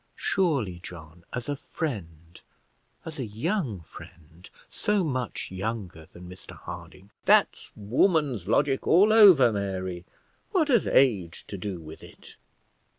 Surely, 0.15 0.79
John, 0.79 1.25
as 1.31 1.47
a 1.47 1.55
friend, 1.55 2.41
as 3.05 3.19
a 3.19 3.25
young 3.27 3.81
friend, 3.81 4.49
so 4.67 5.03
much 5.03 5.51
younger 5.51 6.07
than 6.11 6.27
Mr 6.27 6.57
Harding" 6.57 7.11
"That's 7.25 7.69
woman's 7.75 8.47
logic, 8.47 8.87
all 8.87 9.13
over, 9.13 9.51
Mary. 9.53 10.05
What 10.53 10.69
has 10.69 10.87
age 10.87 11.43
to 11.49 11.55
do 11.55 11.79
with 11.79 12.01
it? 12.01 12.37